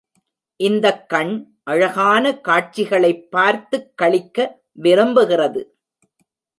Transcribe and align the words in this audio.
இந்தக் 0.55 1.09
கண் 1.09 1.57
அழகான 1.63 2.39
காட்சிகளைப் 2.39 3.31
பார்த்துக் 3.31 3.91
களிக்க 4.01 4.61
விரும்புகிறது. 4.81 5.63